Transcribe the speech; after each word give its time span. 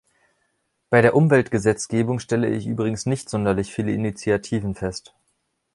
Bei 0.89 1.03
der 1.03 1.15
Umweltgesetzgebung 1.15 2.17
stelle 2.19 2.49
ich 2.49 2.65
übrigens 2.65 3.05
nicht 3.05 3.29
sonderlich 3.29 3.71
viele 3.71 3.91
Initiativen 3.93 4.73
fest. 4.73 5.13